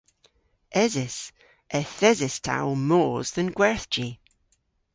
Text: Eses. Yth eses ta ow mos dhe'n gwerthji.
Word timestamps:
Eses. 0.83 1.15
Yth 1.79 2.01
eses 2.09 2.35
ta 2.45 2.55
ow 2.67 2.75
mos 2.87 3.27
dhe'n 3.33 3.53
gwerthji. 3.57 4.07